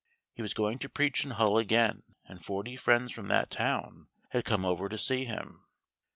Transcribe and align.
He 0.33 0.41
was 0.41 0.55
going 0.55 0.79
to 0.79 0.89
preach 0.89 1.23
in 1.23 1.29
Hull 1.29 1.59
again, 1.59 2.01
and 2.25 2.43
forty 2.43 2.75
friends 2.75 3.11
from 3.11 3.27
that 3.27 3.51
town 3.51 4.07
had 4.29 4.45
come 4.45 4.65
over 4.65 4.89
to 4.89 4.97
see 4.97 5.25
him. 5.25 5.63